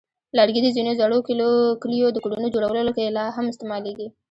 [0.37, 1.17] لرګي د ځینو زړو
[1.83, 4.07] کلیو د کورونو جوړولو کې لا هم استعمالېږي.